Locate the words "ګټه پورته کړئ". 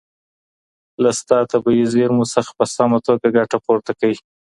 3.37-4.15